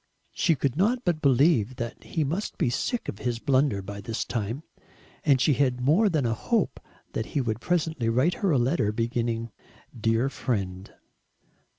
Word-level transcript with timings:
She 0.31 0.55
could 0.55 0.75
not 0.75 1.05
but 1.05 1.21
believe 1.21 1.75
that 1.75 2.03
he 2.03 2.23
must 2.23 2.57
be 2.57 2.71
sick 2.71 3.07
of 3.07 3.19
his 3.19 3.37
blunder 3.37 3.83
by 3.83 4.01
this 4.01 4.25
time; 4.25 4.63
and 5.23 5.39
she 5.39 5.53
had 5.53 5.79
more 5.79 6.09
than 6.09 6.25
a 6.25 6.33
hope 6.33 6.79
that 7.13 7.27
he 7.37 7.39
would 7.39 7.61
presently 7.61 8.09
write 8.09 8.33
her 8.33 8.49
a 8.49 8.57
letter 8.57 8.91
beginning 8.91 9.51
"Dear 9.95 10.27
Friend." 10.27 10.91